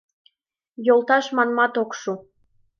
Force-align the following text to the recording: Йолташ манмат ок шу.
Йолташ 0.85 1.25
манмат 1.35 1.73
ок 1.83 1.91
шу. 1.99 2.13